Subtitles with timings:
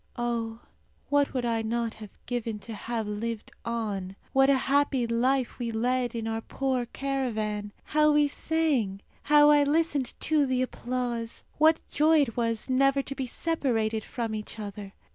[0.17, 0.61] Oh,
[1.09, 4.15] what would I not have given to have lived on!
[4.33, 7.71] What a happy life we led in our poor caravan!
[7.83, 9.01] How we sang!
[9.21, 11.43] How I listened to the applause!
[11.59, 14.93] What joy it was never to be separated from each other!